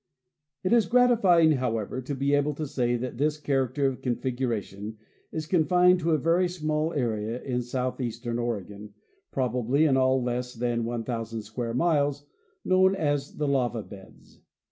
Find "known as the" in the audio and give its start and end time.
12.65-13.47